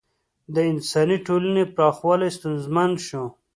د 0.53 0.55
انساني 0.71 1.17
ټولنې 1.25 1.63
پراخوالی 1.75 2.29
ستونزمن 2.37 2.91
شو. 3.05 3.23